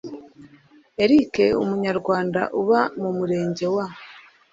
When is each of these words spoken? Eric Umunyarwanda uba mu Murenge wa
Eric 1.03 1.33
Umunyarwanda 1.63 2.41
uba 2.61 2.79
mu 3.01 3.09
Murenge 3.17 3.65
wa 3.75 3.85